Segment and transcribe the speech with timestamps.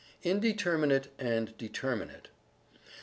[0.23, 2.29] Indeterminate and Determinate.